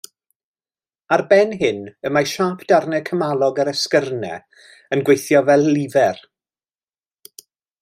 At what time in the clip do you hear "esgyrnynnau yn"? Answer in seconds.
3.73-5.05